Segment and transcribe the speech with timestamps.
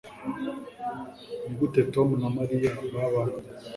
[1.45, 3.39] Nigute Tom na Mariya babanye